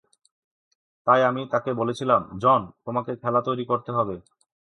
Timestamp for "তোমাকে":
2.85-3.11